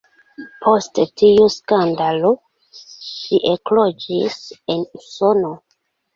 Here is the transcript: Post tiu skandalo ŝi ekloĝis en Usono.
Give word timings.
Post 0.61 1.01
tiu 1.21 1.43
skandalo 1.55 2.31
ŝi 2.79 3.41
ekloĝis 3.53 4.41
en 4.79 4.83
Usono. 5.03 5.55